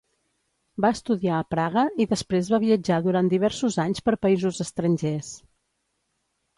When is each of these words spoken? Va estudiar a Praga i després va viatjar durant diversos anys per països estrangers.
Va 0.85 0.89
estudiar 0.95 1.35
a 1.41 1.45
Praga 1.55 1.83
i 2.05 2.09
després 2.15 2.51
va 2.55 2.61
viatjar 2.65 2.99
durant 3.09 3.31
diversos 3.37 3.81
anys 3.87 4.05
per 4.09 4.19
països 4.27 4.67
estrangers. 4.69 5.35